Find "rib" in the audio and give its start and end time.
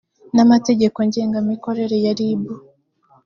2.19-2.41